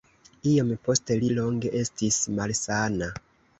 [0.51, 3.15] Iom poste li longe estis malsana.